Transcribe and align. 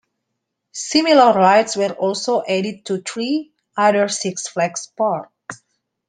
Similar 0.71 1.31
rides 1.33 1.77
were 1.77 1.91
also 1.91 2.41
added 2.49 2.85
to 2.85 3.03
three 3.03 3.51
other 3.77 4.07
Six 4.09 4.47
Flags 4.47 4.87
parks. 4.97 5.61